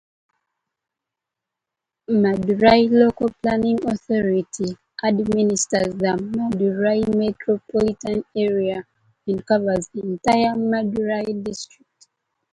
[2.21, 4.69] Madurai Local Planning Authority
[5.03, 8.83] administers the Madurai metropolitan area
[9.27, 12.07] and covers entire Madurai district.